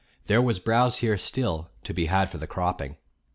There 0.25 0.41
was 0.41 0.57
browse 0.57 0.97
here 0.97 1.15
still, 1.15 1.69
to 1.83 1.93
be 1.93 2.07
had 2.07 2.31
for 2.31 2.39
the 2.39 2.47
cropping. 2.47 2.97